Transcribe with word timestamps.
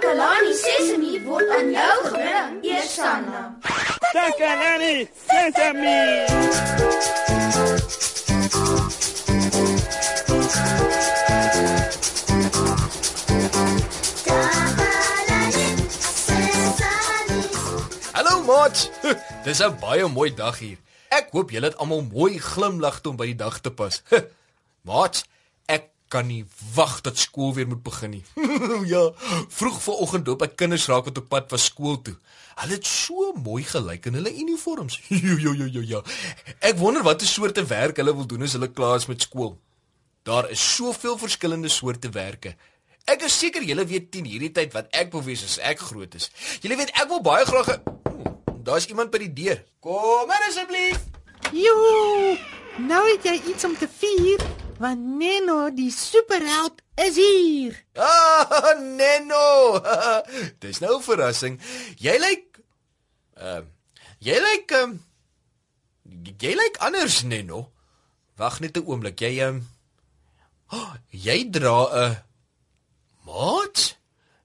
Takalani 0.00 0.52
Sesemi 0.56 1.20
word 1.28 1.50
aan 1.52 1.66
jou 1.76 1.96
gebring, 2.08 2.64
Eersanna. 2.64 3.40
Takalani 4.16 4.94
Sesemi. 5.28 6.24
Hallo 18.16 18.40
maat. 18.48 18.88
Dis 19.44 19.60
'n 19.60 19.76
baie 19.84 20.08
mooi 20.08 20.32
dag 20.34 20.56
hier. 20.64 20.80
Ek 21.12 21.28
hoop 21.36 21.52
julle 21.52 21.68
het 21.68 21.76
almal 21.76 22.08
mooi 22.08 22.40
glimlag 22.40 23.04
om 23.04 23.20
by 23.20 23.28
die 23.34 23.40
dag 23.44 23.60
te 23.60 23.68
pas. 23.68 24.00
Maat, 24.88 25.26
ek 25.68 25.92
kan 26.10 26.26
nie 26.26 26.42
wag 26.74 27.00
dat 27.06 27.18
skool 27.18 27.54
weer 27.56 27.68
moet 27.70 27.82
begin 27.86 28.16
nie. 28.16 28.24
ja, 28.92 29.02
vroeg 29.48 29.78
vanoggend 29.84 30.26
doop 30.28 30.44
ek 30.46 30.56
kinders 30.60 30.88
raak 30.90 31.08
wat 31.08 31.20
op 31.22 31.28
pad 31.32 31.50
was 31.54 31.68
skool 31.70 32.00
toe. 32.06 32.16
Hulle 32.60 32.76
het 32.76 32.86
so 32.86 33.32
mooi 33.40 33.62
gelyk 33.64 34.10
in 34.10 34.18
hulle 34.18 34.32
uniforms. 34.42 34.98
Jo 35.28 35.38
jo 35.38 35.54
jo 35.54 35.68
jo 35.78 35.84
ja. 35.94 36.02
Ek 36.58 36.78
wonder 36.80 37.06
watter 37.06 37.28
soorte 37.28 37.64
werk 37.70 38.02
hulle 38.02 38.14
wil 38.16 38.28
doen 38.28 38.44
as 38.46 38.58
hulle 38.58 38.72
klaar 38.72 38.98
is 39.00 39.08
met 39.10 39.22
skool. 39.22 39.54
Daar 40.28 40.50
is 40.52 40.60
soveel 40.74 41.16
verskillende 41.18 41.70
soorte 41.72 42.10
werke. 42.12 42.56
Ek 43.08 43.24
is 43.26 43.38
seker 43.38 43.64
julle 43.64 43.86
weet 43.88 44.10
teen 44.12 44.28
hierdie 44.28 44.52
tyd 44.54 44.74
wat 44.76 44.90
ek 44.92 45.14
wil 45.14 45.24
wees 45.24 45.46
as 45.46 45.56
ek 45.64 45.80
groot 45.88 46.14
is. 46.18 46.28
Julle 46.60 46.76
weet 46.76 46.92
ek 46.92 47.08
wil 47.08 47.24
baie 47.24 47.46
graag 47.48 47.78
'n 47.78 47.98
Daar's 48.62 48.86
iemand 48.86 49.10
by 49.10 49.18
die 49.22 49.32
deur. 49.32 49.62
Kom 49.80 50.30
in 50.30 50.48
asseblief. 50.48 51.00
Joe! 51.56 52.36
Nou 52.78 53.00
het 53.08 53.24
jy 53.24 53.40
iets 53.50 53.64
om 53.64 53.72
te 53.76 53.88
vier, 53.88 54.42
want 54.80 55.00
Neno, 55.20 55.68
die 55.76 55.90
superheld, 55.92 56.80
is 56.96 57.18
hier. 57.20 57.76
Ah, 58.00 58.72
Neno. 58.80 59.76
Dis 60.62 60.80
nou 60.80 60.96
'n 60.96 61.04
verrassing. 61.04 61.60
Jy 62.00 62.16
lyk 62.18 62.60
ehm 63.36 63.60
uh, 63.60 63.68
jy 64.20 64.40
lyk 64.40 64.72
ehm 64.72 64.96
um, 64.96 64.96
jy 66.40 66.56
lyk 66.56 66.80
anders, 66.80 67.22
Neno. 67.22 67.68
Wag 68.40 68.60
net 68.60 68.76
'n 68.76 68.86
oomblik. 68.88 69.20
Jy 69.20 69.36
ehm 69.40 69.60
um, 69.60 69.68
oh, 70.72 70.92
jy 71.10 71.44
dra 71.52 71.78
'n 72.08 72.16
Maat? 73.28 74.00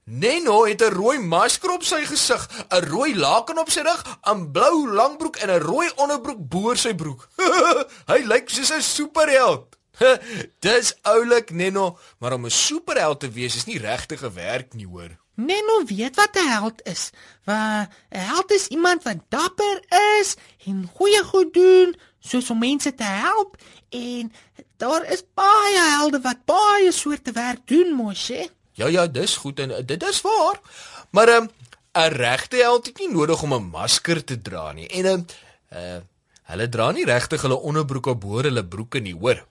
Neno 0.05 0.65
het 0.65 0.81
'n 0.81 0.93
rooi 0.93 1.17
masker 1.19 1.71
op 1.71 1.83
sy 1.83 2.05
gesig, 2.05 2.43
'n 2.69 2.85
rooi 2.85 3.15
laken 3.15 3.57
op 3.57 3.69
sy 3.69 3.81
rug, 3.81 4.03
'n 4.21 4.51
blou 4.51 4.91
langbroek 4.91 5.35
en 5.35 5.49
'n 5.49 5.63
rooi 5.63 5.89
onderbroek 5.95 6.47
bo 6.49 6.75
sy 6.75 6.93
broek. 6.93 7.29
Hy 8.11 8.19
lyk 8.27 8.49
soos 8.49 8.71
'n 8.71 8.81
superheld. 8.81 9.74
Dis 10.65 10.95
oulik, 11.01 11.51
Neno, 11.51 11.97
maar 12.19 12.33
om 12.33 12.45
'n 12.45 12.49
superheld 12.49 13.19
te 13.19 13.29
wees 13.29 13.55
is 13.55 13.65
nie 13.65 13.79
regtig 13.79 14.23
'n 14.23 14.33
werk 14.33 14.73
nie, 14.73 14.87
hoor. 14.87 15.17
Neno 15.35 15.83
weet 15.85 16.15
wat 16.15 16.35
'n 16.35 16.47
held 16.47 16.81
is. 16.83 17.09
'n 17.45 17.87
held 18.09 18.51
is 18.51 18.67
iemand 18.67 19.03
wat 19.03 19.17
dapper 19.29 19.83
is 20.19 20.35
en 20.65 20.89
goeie 20.93 21.23
goed 21.23 21.53
doen, 21.53 21.95
soos 22.19 22.49
om 22.49 22.59
mense 22.59 22.93
te 22.93 23.03
help 23.03 23.57
en 23.89 24.33
daar 24.77 25.11
is 25.11 25.23
baie 25.33 25.79
helde 25.97 26.21
wat 26.21 26.45
baie 26.45 26.91
soorte 26.91 27.31
werk 27.31 27.67
doen, 27.67 27.93
mos 27.93 28.27
hè. 28.27 28.47
Ja 28.71 28.87
ja, 28.87 29.07
dis 29.07 29.35
goed 29.35 29.59
en 29.59 29.85
dit 29.85 30.03
is 30.03 30.21
waar. 30.21 30.59
Maar 31.09 31.27
'n 31.27 31.41
um, 31.41 31.49
'n 31.93 32.11
regte 32.11 32.55
held 32.55 32.85
het 32.85 32.97
nie 32.97 33.11
nodig 33.11 33.41
om 33.41 33.53
'n 33.53 33.69
masker 33.69 34.23
te 34.23 34.41
dra 34.41 34.71
nie. 34.71 34.87
En 34.87 35.03
'n 35.03 35.07
um, 35.07 35.25
uh 35.71 35.99
hulle 36.45 36.69
dra 36.69 36.91
nie 36.91 37.05
regtig 37.05 37.41
hulle 37.41 37.59
onderbroeke 37.59 38.15
bo 38.15 38.37
hulle 38.37 38.65
broeke 38.65 38.99
nie, 38.99 39.15
hoor. 39.15 39.45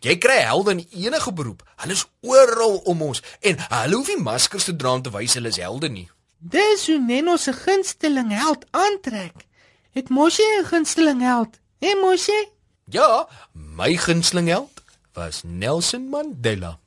Jy 0.00 0.18
kry 0.18 0.40
helde 0.46 0.70
in 0.70 0.86
enige 0.90 1.32
beroep. 1.32 1.62
Hulle 1.76 1.92
is 1.92 2.06
oral 2.20 2.76
om 2.76 3.02
ons 3.02 3.22
en 3.40 3.56
hulle 3.68 3.96
hoef 3.96 4.08
nie 4.08 4.22
maskers 4.22 4.64
te 4.64 4.76
dra 4.76 4.92
om 4.92 5.02
te 5.02 5.10
wys 5.10 5.34
hulle 5.34 5.48
is 5.48 5.60
helde 5.60 5.88
nie. 5.88 6.08
Dis 6.38 6.86
hoe 6.86 6.98
Neno 7.00 7.36
se 7.36 7.52
gunsteling 7.52 8.32
held 8.32 8.64
aantrek. 8.70 9.46
Het 9.92 10.08
Moshi 10.08 10.42
'n 10.42 10.64
gunsteling 10.64 11.20
held? 11.20 11.60
Hè, 11.80 11.94
Moshi? 12.00 12.48
Ja, 12.84 13.28
my 13.52 13.96
gunsteling 13.96 14.48
held 14.48 14.82
was 15.12 15.42
Nelson 15.44 16.08
Mandela. 16.08 16.78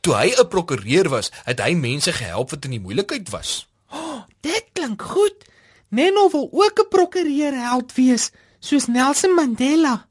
Toe 0.00 0.14
hy 0.14 0.34
'n 0.36 0.48
prokureur 0.48 1.08
was, 1.08 1.30
het 1.44 1.60
hy 1.60 1.72
mense 1.74 2.12
gehelp 2.12 2.50
wat 2.50 2.64
in 2.64 2.70
die 2.70 2.80
moeilikheid 2.80 3.30
was. 3.30 3.66
Oh, 3.90 4.22
dit 4.40 4.64
klink 4.72 5.02
goed. 5.02 5.44
Neno 5.88 6.28
wil 6.30 6.48
ook 6.52 6.78
'n 6.80 6.88
prokureur 6.88 7.52
held 7.52 7.94
wees, 7.94 8.30
soos 8.60 8.86
Nelson 8.86 9.34
Mandela. 9.34 10.06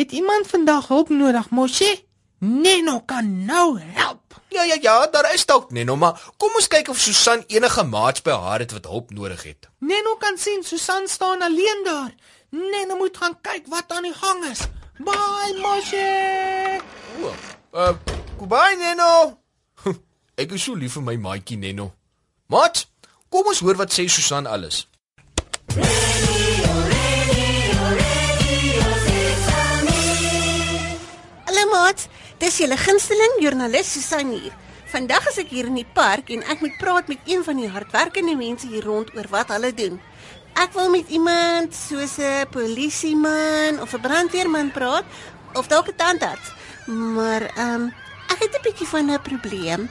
Het 0.00 0.12
iemand 0.12 0.46
vandag 0.46 0.88
hulp 0.88 1.08
nodig, 1.08 1.50
Moshe? 1.50 2.04
Neno 2.38 3.00
kan 3.00 3.44
nou 3.44 3.80
help. 3.80 4.40
Ja 4.48 4.62
ja 4.62 4.76
ja, 4.80 5.06
daar 5.06 5.34
is 5.34 5.46
dalk 5.46 5.70
Neno, 5.70 5.96
maar 5.96 6.30
kom 6.36 6.54
ons 6.56 6.68
kyk 6.68 6.88
of 6.88 6.98
Susan 6.98 7.44
enige 7.46 7.84
maats 7.84 8.22
by 8.24 8.32
haar 8.32 8.64
het 8.64 8.72
wat 8.72 8.88
hulp 8.88 9.10
nodig 9.10 9.42
het. 9.42 9.68
Neno 9.78 10.16
kan 10.16 10.38
sien 10.38 10.64
Susan 10.64 11.08
staan 11.08 11.42
alleen 11.42 11.82
daar. 11.84 12.14
Neno 12.50 12.96
moet 12.96 13.16
gaan 13.16 13.36
kyk 13.40 13.68
wat 13.68 13.92
aan 13.92 14.08
die 14.08 14.14
gang 14.14 14.44
is. 14.44 14.64
Bye, 15.04 15.52
Moshe. 15.60 16.80
O, 17.20 17.34
uh, 17.76 17.92
goodbye 18.38 18.76
Neno. 18.80 19.36
Ek 20.40 20.56
is 20.56 20.64
so 20.64 20.80
lief 20.80 20.96
vir 20.96 21.04
my 21.10 21.16
maatjie 21.20 21.60
Neno. 21.60 21.92
Maat, 22.48 22.86
kom 23.28 23.52
ons 23.52 23.60
hoor 23.60 23.76
wat 23.76 23.92
sê 23.92 24.08
Susan 24.08 24.48
alles. 24.48 24.86
Maat, 31.90 32.04
dis 32.38 32.60
julle 32.60 32.76
gunsteling 32.78 33.32
joernalis 33.42 33.88
Susan 33.90 34.28
hier. 34.30 34.52
Vandag 34.92 35.24
is 35.26 35.40
ek 35.42 35.48
hier 35.50 35.66
in 35.66 35.74
die 35.80 35.88
park 35.96 36.28
en 36.30 36.44
ek 36.46 36.60
moet 36.62 36.76
praat 36.78 37.08
met 37.10 37.24
een 37.26 37.42
van 37.42 37.58
die 37.58 37.66
hardwerkende 37.66 38.36
mense 38.38 38.68
hier 38.70 38.84
rond 38.86 39.08
oor 39.16 39.26
wat 39.32 39.50
hulle 39.50 39.72
doen. 39.74 39.96
Ek 40.54 40.70
wil 40.78 40.86
met 40.94 41.10
iemand 41.10 41.74
soos 41.74 42.14
'n 42.22 42.46
polisieman 42.54 43.82
of 43.82 43.90
'n 43.90 44.04
brandweerman 44.06 44.70
praat 44.70 45.02
of 45.58 45.66
dalk 45.66 45.90
'n 45.90 45.98
tandarts. 45.98 46.54
Maar 46.86 47.42
ehm 47.58 47.74
um, 47.74 47.84
ek 48.30 48.38
het 48.38 48.54
'n 48.54 48.62
bietjie 48.62 48.86
van 48.86 49.10
'n 49.10 49.22
probleem. 49.26 49.90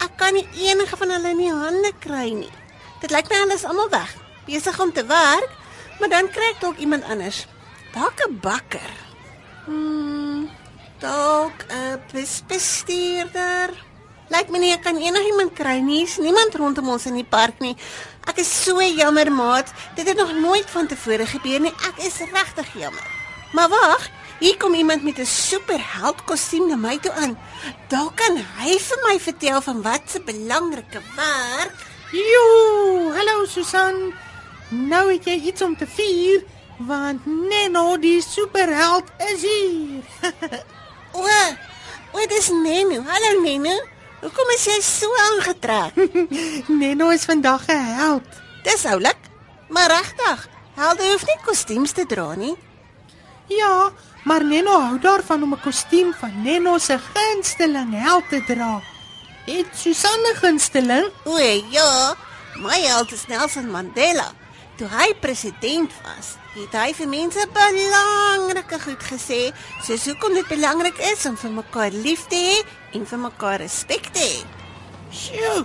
Ek 0.00 0.16
kan 0.16 0.32
nie 0.32 0.48
enige 0.72 0.96
van 0.96 1.10
hulle 1.10 1.30
in 1.36 1.42
die 1.44 1.52
hande 1.52 1.92
kry 2.00 2.32
nie. 2.32 2.54
Dit 3.00 3.10
lyk 3.10 3.28
my 3.28 3.36
hulle 3.36 3.54
is 3.54 3.68
almal 3.68 3.90
weg, 3.90 4.16
besig 4.46 4.80
om 4.80 4.92
te 4.92 5.04
werk, 5.04 5.52
maar 6.00 6.08
dan 6.08 6.30
kry 6.30 6.48
ek 6.56 6.60
dalk 6.60 6.78
iemand 6.78 7.04
anders. 7.04 7.46
Dalk 7.92 8.24
'n 8.24 8.40
bakker. 8.40 8.92
Hmm, 9.66 10.25
dalk 10.98 11.66
'n 11.68 12.00
bestuurder. 12.46 13.70
Lyk 14.28 14.48
my 14.50 14.58
nie 14.58 14.72
ek 14.72 14.82
kan 14.82 14.96
enigiemand 14.96 15.54
kry 15.54 15.78
nie. 15.80 16.02
Is 16.02 16.18
niemand 16.18 16.54
rondom 16.54 16.88
ons 16.88 17.06
in 17.06 17.14
die 17.14 17.24
park 17.24 17.60
nie. 17.60 17.76
Ek 18.26 18.38
is 18.38 18.50
so 18.64 18.82
jammer, 18.82 19.30
maat. 19.30 19.70
Dit 19.94 20.08
het 20.08 20.16
nog 20.16 20.32
nooit 20.34 20.66
van 20.70 20.86
tevore 20.86 21.26
gebeur 21.26 21.60
nie. 21.60 21.74
Ek 21.86 22.02
is 22.02 22.18
regtig 22.18 22.72
jammer. 22.74 23.06
Maar 23.52 23.68
wag, 23.68 24.08
hier 24.40 24.56
kom 24.56 24.74
iemand 24.74 25.02
met 25.02 25.18
'n 25.18 25.24
superheld 25.24 26.24
kostuum 26.24 26.68
na 26.68 26.76
my 26.76 26.98
toe 26.98 27.12
aan. 27.12 27.38
Dalk 27.88 28.16
kan 28.16 28.36
hy 28.58 28.78
vir 28.78 28.98
my 29.06 29.20
vertel 29.20 29.60
van 29.60 29.82
wat 29.82 30.02
se 30.06 30.20
belangrike 30.20 31.00
werk. 31.16 31.74
Jo, 32.12 33.12
hallo 33.12 33.44
Susan. 33.44 34.14
Nou 34.70 35.12
het 35.12 35.24
jy 35.24 35.40
iets 35.40 35.62
om 35.62 35.76
te 35.76 35.86
vier, 35.86 36.42
want 36.78 37.26
Neno 37.26 37.96
die 37.96 38.22
superheld 38.22 39.04
is 39.18 39.42
hier. 39.42 40.02
O, 41.16 41.24
o, 42.12 42.26
dis 42.28 42.50
Nenu. 42.52 43.00
Hallo 43.08 43.30
Nenu. 43.40 43.72
Hoekom 44.20 44.50
is 44.54 44.64
jy 44.68 44.76
so 44.84 45.08
aangetrek? 45.26 45.96
Neno 46.80 47.08
is 47.14 47.24
vandag 47.28 47.64
'n 47.72 47.84
held. 48.00 48.28
Dis 48.64 48.84
oulik. 48.84 49.20
Maar 49.68 49.88
regtig, 49.90 50.48
helde 50.76 51.08
hoef 51.10 51.24
nie 51.26 51.38
kostuums 51.44 51.92
te 51.96 52.04
dra 52.06 52.34
nie. 52.34 52.54
Ja, 53.48 53.90
maar 54.24 54.44
Neno 54.44 54.76
hou 54.80 54.98
daarvan 55.00 55.42
om 55.42 55.54
'n 55.56 55.64
kostuum 55.64 56.12
van 56.20 56.42
Neno 56.42 56.78
se 56.78 56.98
gunsteling 56.98 57.92
held 57.96 58.28
te 58.28 58.44
dra. 58.44 58.82
Het 59.46 59.66
Susanne 59.72 60.34
gunsteling? 60.42 61.08
O 61.24 61.38
ja, 61.70 62.14
my 62.56 62.80
held 62.80 63.12
is 63.12 63.26
Nelson 63.26 63.70
Mandela. 63.70 64.32
Toe 64.76 64.88
hy 64.92 65.14
president 65.24 65.92
was, 66.04 66.34
het 66.52 66.74
hy 66.76 66.90
vir 66.98 67.08
mense 67.08 67.44
belangrike 67.54 68.76
goed 68.82 69.04
gesê, 69.08 69.38
soos 69.80 70.02
hoekom 70.10 70.34
dit 70.36 70.50
belangrik 70.52 70.98
is 71.14 71.22
om 71.30 71.38
vir 71.40 71.54
mekaar 71.62 71.94
lief 72.04 72.26
te 72.28 72.36
hê 72.36 72.58
en 72.98 73.06
vir 73.08 73.22
mekaar 73.22 73.62
respek 73.62 74.10
te 74.12 74.20
hê. 74.20 74.42
Sjoe. 75.08 75.62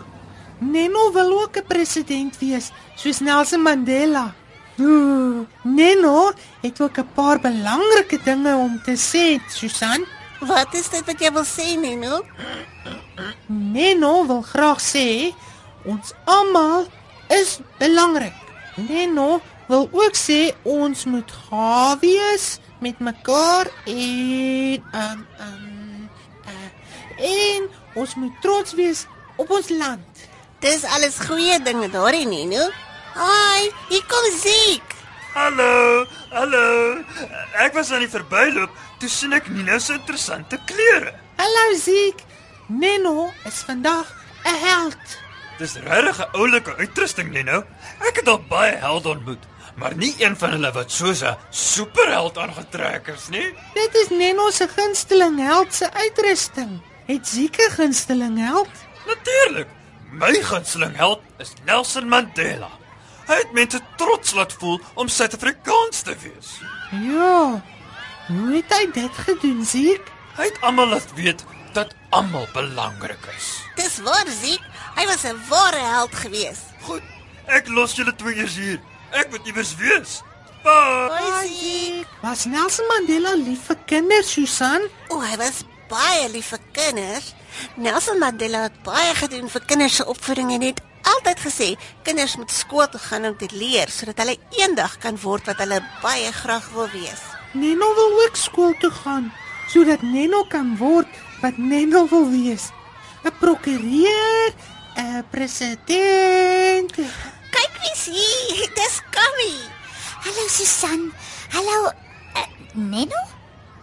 Neno 0.63 1.10
wil 1.12 1.31
ook 1.42 1.58
'n 1.60 1.68
president 1.68 2.40
wees, 2.40 2.72
soos 2.96 3.19
Nelson 3.19 3.62
Mandela. 3.62 4.34
Ooh, 4.80 5.46
Neno 5.64 6.31
het 6.62 6.81
ook 6.81 6.98
'n 6.98 7.12
paar 7.14 7.40
belangrike 7.40 8.18
dinge 8.24 8.56
om 8.56 8.81
te 8.84 8.96
sê, 8.96 9.42
Susan. 9.50 10.06
Wat 10.40 10.74
is 10.74 10.90
dit 10.90 11.06
wat 11.06 11.19
jy 11.19 11.31
wil 11.31 11.46
sê, 11.46 11.75
Neno? 11.75 12.24
Neno 13.48 14.25
wil 14.25 14.42
graag 14.42 14.80
sê 14.80 15.36
ons 15.84 16.14
almal 16.24 16.88
is 17.28 17.60
belangrik. 17.78 18.41
Neno 18.75 19.41
wil 19.68 19.89
ook 19.91 20.15
sê 20.15 20.53
ons 20.63 21.06
moet 21.06 21.31
gaaf 21.31 22.00
wees 22.00 22.59
met 22.79 23.00
mekaar 23.00 23.68
en 23.85 24.83
um 24.94 25.25
um 25.47 26.09
uh, 26.47 26.69
en 27.31 27.68
ons 27.94 28.15
moet 28.15 28.41
trots 28.41 28.73
wees 28.73 29.06
op 29.35 29.50
ons 29.50 29.69
land. 29.69 30.23
Dis 30.59 30.83
alles 30.83 31.19
goeie 31.25 31.59
dinge 31.62 31.89
daar 31.89 32.13
in 32.13 32.29
Nino. 32.29 32.69
Hi, 33.15 33.69
hier 33.89 34.03
kom 34.07 34.27
Ziek. 34.39 34.95
Hallo, 35.33 36.06
hallo. 36.29 37.00
Ek 37.63 37.73
was 37.73 37.91
aan 37.91 38.03
die 38.03 38.12
verbyloop, 38.12 38.71
toe 39.00 39.09
sien 39.09 39.33
ek 39.35 39.50
Nina 39.51 39.79
se 39.79 39.95
interessante 39.97 40.59
klere. 40.69 41.15
Hallo 41.39 41.65
Ziek. 41.79 42.23
Neno 42.68 43.31
is 43.45 43.63
vandag 43.68 44.07
'n 44.45 44.56
held. 44.68 45.18
Dis 45.57 45.75
regtig 45.75 46.18
'n 46.19 46.38
oulike 46.38 46.75
uitrusting, 46.75 47.31
Nino. 47.31 47.63
Ek 48.00 48.15
het 48.15 48.27
al 48.27 48.42
baie 48.50 48.75
helde 48.75 49.09
ontmoet, 49.09 49.44
maar 49.75 49.95
nie 49.95 50.15
een 50.18 50.38
van 50.38 50.50
hulle 50.50 50.71
wat 50.71 50.92
soos 50.92 51.21
'n 51.24 51.38
superheld 51.50 52.38
aangetrek 52.38 53.07
is 53.07 53.27
nie. 53.30 53.53
Dit 53.74 53.95
is 53.95 54.09
Neno 54.09 54.50
se 54.50 54.68
gunsteling 54.68 55.39
held 55.39 55.74
se 55.74 55.92
uitrusting. 55.94 56.81
Het 57.06 57.27
Ziek 57.27 57.57
'n 57.57 57.71
gunsteling 57.71 58.38
held? 58.38 58.69
Natuurlik. 59.06 59.68
My 60.12 60.33
gunsteling 60.44 60.95
held 60.95 61.21
is 61.38 61.54
Nelson 61.65 62.07
Mandela. 62.09 62.69
Hy 63.27 63.36
het 63.36 63.51
mense 63.51 63.80
trots 63.97 64.33
laat 64.33 64.54
voel 64.54 64.80
om 64.94 65.07
Suid-Afrikaans 65.07 66.01
te 66.01 66.15
wees. 66.21 66.59
Ja. 66.92 67.62
Hoe 68.27 68.56
het 68.56 68.77
hy 68.77 68.92
dit 68.92 69.13
gedoen, 69.13 69.65
Ziek? 69.65 70.01
Hy 70.36 70.44
het 70.44 70.62
almal 70.62 70.88
laat 70.88 71.13
weet 71.15 71.45
almal 72.12 72.48
belangrik 72.54 73.25
is. 73.38 73.48
Dis 73.75 74.00
waar 74.04 74.28
Ziek. 74.42 74.62
Hy 74.96 75.06
was 75.08 75.24
'n 75.24 75.40
ware 75.50 75.84
held 75.96 76.16
gewees. 76.16 76.60
Goed, 76.81 77.04
ek 77.46 77.68
los 77.68 77.96
julle 77.96 78.16
twee 78.16 78.36
eers 78.36 78.56
hier. 78.56 78.80
Ek 79.12 79.30
moet 79.30 79.46
iewers 79.48 79.75
wees. 79.75 80.22
Bye. 80.63 81.10
Hoi 81.10 81.48
Ziek. 81.48 82.08
Was 82.22 82.46
Nelson 82.46 82.86
Mandela 82.88 83.36
lief 83.36 83.66
vir 83.66 83.78
kinders, 83.86 84.31
Susan? 84.31 84.81
O, 85.08 85.19
hy 85.19 85.38
was 85.38 85.63
baie 85.90 86.30
lief 86.30 86.52
vir 86.54 86.60
kinders. 86.72 87.34
Nelson 87.75 88.19
Mandela 88.19 88.68
het 88.68 88.84
baie 88.84 89.16
gedoen 89.16 89.50
vir 89.50 89.62
kinders 89.66 89.96
se 89.96 90.06
opvoeding 90.06 90.52
en 90.52 90.62
het 90.62 90.81
altyd 91.02 91.40
gesê 91.40 91.68
kinders 92.04 92.36
moet 92.38 92.52
skool 92.52 92.88
toe 92.90 93.00
gaan 93.00 93.25
om 93.25 93.38
te 93.38 93.50
leer 93.52 93.90
sodat 93.90 94.22
hulle 94.22 94.38
eendag 94.60 94.98
kan 95.04 95.18
word 95.22 95.46
wat 95.50 95.57
hulle 95.64 95.81
baie 96.04 96.31
graag 96.31 96.69
wil 96.75 96.90
wees. 96.94 97.24
Neno 97.54 97.94
wil 97.96 98.22
ook 98.25 98.36
skool 98.36 98.74
toe 98.80 98.92
gaan 98.92 99.31
sodat 99.72 100.02
Neno 100.02 100.44
kan 100.44 100.75
word 100.78 101.07
wat 101.42 101.58
Neno 101.58 102.08
wil 102.08 102.30
wees. 102.30 102.70
'n 103.24 103.34
Prokureur, 103.40 104.54
'n 104.96 105.26
president. 105.30 106.92
Kyk 107.54 107.74
wie's 107.82 108.06
hier. 108.06 108.70
Dis 108.78 108.96
Kammy. 109.10 109.54
Hallo 110.24 110.44
Susan. 110.48 111.12
Hallo 111.54 111.78
uh, 112.38 112.50
Neno? 112.74 113.22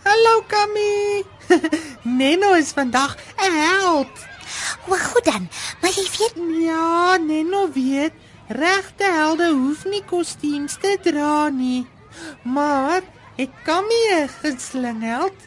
Hallo 0.04 0.42
Kammy. 0.46 1.24
Neno 2.18 2.54
is 2.54 2.70
vandag 2.70 3.16
'n 3.36 3.52
held. 3.52 4.14
O, 4.86 4.96
goed 4.96 5.24
dan. 5.24 5.50
Maar 5.80 5.90
jy 5.90 6.06
weet 6.18 6.36
Ja, 6.64 7.16
Neno 7.16 7.70
weet, 7.72 8.12
regte 8.48 9.04
helde 9.04 9.50
hoef 9.52 9.84
nie 9.84 10.02
kostuums 10.04 10.78
te 10.80 10.98
dra 11.02 11.48
nie. 11.48 11.86
Maar 12.42 13.02
ek 13.36 13.50
kan 13.64 13.84
nie 13.86 14.06
'n 14.14 14.30
gunsteling 14.40 15.02
held. 15.02 15.38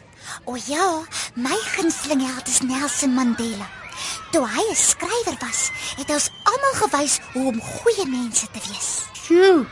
O 0.44 0.56
ja, 0.56 1.02
my 1.34 1.58
gunsteling 1.76 2.20
held 2.20 2.46
is 2.48 2.60
Nelson 2.60 3.14
Mandela. 3.14 3.68
Toe 4.32 4.46
hy 4.46 4.64
'n 4.70 4.74
skrywer 4.76 5.36
was, 5.40 5.70
het 5.96 6.10
ons 6.10 6.30
almal 6.44 6.74
gewys 6.82 7.20
hoe 7.32 7.46
om 7.52 7.60
goeie 7.60 8.06
mense 8.06 8.46
te 8.50 8.60
wees. 8.68 8.90
Sjoe. 9.12 9.66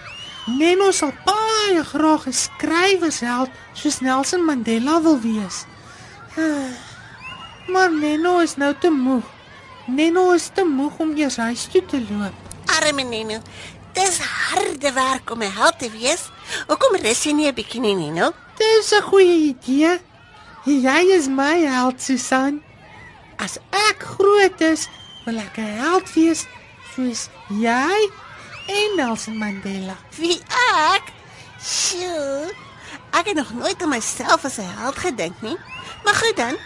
Neno 0.46 0.90
sal 0.90 1.12
baie 1.24 1.84
graag 1.84 2.26
'n 2.26 2.32
skrywersheld 2.32 3.50
soos 3.72 4.00
Nelson 4.00 4.44
Mandela 4.44 5.02
wil 5.02 5.20
wees. 5.20 5.64
Maar 7.72 7.92
Neno 7.92 8.38
is 8.38 8.56
nou 8.56 8.74
te 8.80 8.90
moeg. 8.90 9.24
Neno 9.86 10.32
is 10.32 10.50
te 10.54 10.64
moeg 10.64 10.98
om 10.98 11.16
eers 11.16 11.36
huis 11.36 11.68
toe 11.70 11.84
te 11.86 12.00
loop. 12.10 12.34
Arme 12.66 13.02
Nino. 13.02 13.38
Dis 13.92 14.18
harde 14.18 14.92
werk 14.92 15.30
om 15.30 15.42
'n 15.42 15.52
held 15.52 15.78
te 15.78 15.90
wees. 15.90 16.30
Hoekom 16.66 16.96
rus 16.96 17.22
jy 17.22 17.32
nie 17.32 17.46
'n 17.46 17.54
bietjie 17.54 17.80
nie, 17.80 17.94
Nino? 17.94 18.32
Dis 18.56 18.92
'n 18.92 19.02
goeie 19.02 19.54
idee. 19.54 20.00
Jy 20.68 21.16
is 21.16 21.24
my 21.32 21.64
held, 21.64 22.02
Susan. 22.04 22.58
As 23.40 23.56
ek 23.72 24.02
groot 24.04 24.60
is, 24.60 24.88
wil 25.24 25.40
ek 25.40 25.56
'n 25.56 25.80
held 25.80 26.04
wees 26.12 26.44
soos 26.92 27.30
jy 27.48 27.96
en 28.68 28.96
Nelson 28.96 29.38
Mandela. 29.40 29.96
Wie 30.20 30.36
ek? 30.92 31.08
Sjoe. 31.56 32.52
Ek 33.16 33.32
het 33.32 33.36
nog 33.40 33.54
nooit 33.56 33.82
aan 33.82 33.88
myself 33.88 34.44
as 34.44 34.58
'n 34.58 34.68
held 34.84 34.98
gedink 34.98 35.40
nie. 35.40 35.56
Maar 36.04 36.14
goed 36.14 36.36
dan. 36.36 36.56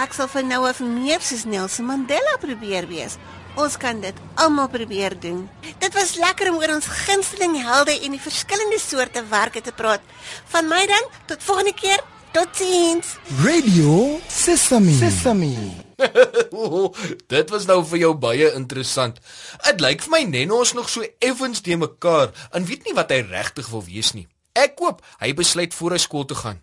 Ek 0.00 0.12
sal 0.12 0.28
van 0.28 0.46
nou 0.46 0.66
af 0.68 0.80
meer 0.80 1.20
soos 1.20 1.44
Nelson 1.44 1.84
Mandela 1.84 2.36
probeer 2.40 2.88
wees. 2.88 3.16
Ons 3.54 3.76
kan 3.76 4.00
dit 4.00 4.14
almal 4.34 4.68
probeer 4.68 5.20
doen. 5.20 5.50
Dit 5.78 5.92
was 5.92 6.16
lekker 6.16 6.50
om 6.50 6.56
oor 6.56 6.72
ons 6.74 6.86
gunsteling 6.86 7.60
helde 7.62 8.00
en 8.00 8.10
die 8.10 8.20
verskillende 8.20 8.78
soorte 8.78 9.22
werke 9.28 9.60
te 9.60 9.72
praat. 9.72 10.00
Van 10.48 10.68
my 10.68 10.86
dan, 10.86 11.04
tot 11.26 11.42
volgende 11.42 11.74
keer. 11.74 12.00
Totsiens. 12.32 13.18
Radio 13.44 14.18
Sesame. 14.28 14.92
Sesame. 14.92 15.52
Ooh, 16.56 16.88
dit 17.28 17.50
was 17.52 17.66
nou 17.68 17.82
vir 17.90 18.00
jou 18.06 18.12
baie 18.16 18.46
interessant. 18.56 19.18
Dit 19.66 19.84
lyk 19.84 20.00
vir 20.06 20.14
my 20.14 20.20
Nenno 20.30 20.62
is 20.64 20.72
nog 20.72 20.88
so 20.88 21.04
effens 21.20 21.60
te 21.60 21.76
mekaar 21.76 22.32
en 22.56 22.64
weet 22.64 22.88
nie 22.88 22.96
wat 22.96 23.12
hy 23.12 23.20
regtig 23.28 23.68
wil 23.68 23.84
wees 23.84 24.14
nie. 24.16 24.24
Ek 24.56 24.78
koop 24.80 25.04
hy 25.20 25.34
besluit 25.36 25.76
voor 25.76 25.98
hy 25.98 26.00
skool 26.00 26.24
toe 26.30 26.38
gaan. 26.40 26.62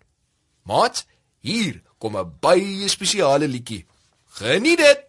Maat, 0.66 1.04
hier 1.46 1.84
kom 2.02 2.18
'n 2.18 2.34
baie 2.42 2.90
spesiale 2.90 3.46
liedjie. 3.46 3.86
Geniet 4.42 4.82
dit. 4.82 5.09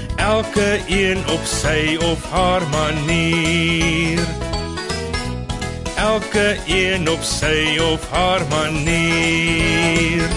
elke 0.21 0.83
een 0.87 1.17
op 1.29 1.43
sy 1.45 1.97
of 1.97 2.29
haar 2.29 2.67
manier. 2.69 4.19
Elke 5.97 6.57
een 6.65 7.09
op 7.09 7.21
sy 7.21 7.79
of 7.81 8.09
haar 8.09 8.47
manier. 8.47 10.29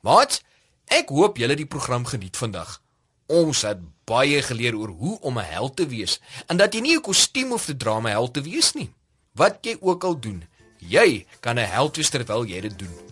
Maat, 0.00 0.42
ek 0.92 1.08
hoop 1.08 1.40
julle 1.40 1.56
die 1.56 1.66
program 1.66 2.04
geniet 2.04 2.36
vandag. 2.36 2.82
Ons 3.32 3.62
het 3.64 3.80
baie 4.04 4.42
geleer 4.44 4.76
oor 4.76 4.92
hoe 4.92 5.16
om 5.20 5.38
'n 5.38 5.48
held 5.56 5.76
te 5.76 5.86
wees 5.86 6.20
en 6.46 6.56
dat 6.56 6.74
jy 6.74 6.80
nie 6.80 6.96
'n 6.96 7.00
kostuum 7.00 7.48
hoef 7.48 7.64
te 7.64 7.76
dra 7.76 7.96
om 7.96 8.06
'n 8.06 8.10
held 8.10 8.34
te 8.34 8.42
wees 8.42 8.72
nie. 8.72 8.92
Wat 9.32 9.58
jy 9.62 9.76
ook 9.80 10.04
al 10.04 10.20
doen, 10.20 10.44
jy 10.78 11.26
kan 11.40 11.56
'n 11.58 11.70
held 11.70 11.96
wees 11.96 12.10
terwyl 12.10 12.44
jy 12.44 12.60
dit 12.60 12.78
doen. 12.78 13.11